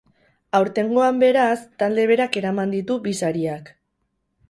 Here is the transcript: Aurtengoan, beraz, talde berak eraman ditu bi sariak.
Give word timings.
Aurtengoan, 0.59 1.19
beraz, 1.25 1.59
talde 1.83 2.07
berak 2.15 2.41
eraman 2.43 2.77
ditu 2.79 3.01
bi 3.07 3.17
sariak. 3.23 3.75